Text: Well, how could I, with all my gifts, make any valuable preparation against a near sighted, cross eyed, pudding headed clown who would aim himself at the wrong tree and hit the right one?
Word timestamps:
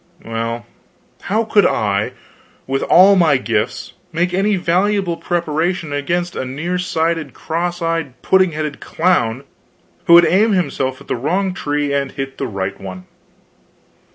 Well, 0.25 0.65
how 1.21 1.43
could 1.43 1.67
I, 1.67 2.13
with 2.65 2.81
all 2.81 3.15
my 3.15 3.37
gifts, 3.37 3.93
make 4.11 4.33
any 4.33 4.55
valuable 4.55 5.15
preparation 5.15 5.93
against 5.93 6.35
a 6.35 6.43
near 6.43 6.79
sighted, 6.79 7.35
cross 7.35 7.83
eyed, 7.83 8.19
pudding 8.23 8.53
headed 8.53 8.79
clown 8.79 9.43
who 10.07 10.13
would 10.13 10.25
aim 10.25 10.53
himself 10.53 11.01
at 11.01 11.07
the 11.07 11.15
wrong 11.15 11.53
tree 11.53 11.93
and 11.93 12.11
hit 12.11 12.39
the 12.39 12.47
right 12.47 12.81
one? 12.81 13.05